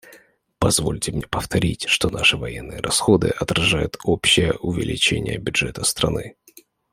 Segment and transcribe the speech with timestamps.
[0.57, 6.35] Позвольте мне повторить, что наши военные расходы отражают общее увеличение бюджета страны.